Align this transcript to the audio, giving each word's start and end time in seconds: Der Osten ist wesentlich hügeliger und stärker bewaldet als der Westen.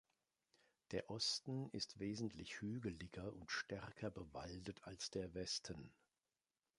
Der 0.93 1.11
Osten 1.11 1.69
ist 1.73 1.99
wesentlich 1.99 2.59
hügeliger 2.59 3.31
und 3.35 3.51
stärker 3.51 4.09
bewaldet 4.09 4.81
als 4.85 5.11
der 5.11 5.31
Westen. 5.35 5.93